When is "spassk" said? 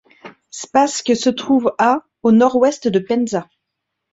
0.49-1.13